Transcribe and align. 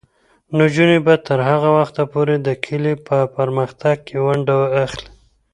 نجونې 0.57 0.97
به 1.05 1.13
تر 1.27 1.39
هغه 1.49 1.69
وخته 1.77 2.03
پورې 2.11 2.35
د 2.39 2.49
کلي 2.65 2.93
په 3.07 3.17
پرمختګ 3.35 3.95
کې 4.07 4.17
ونډه 4.25 4.55
اخلي. 4.83 5.09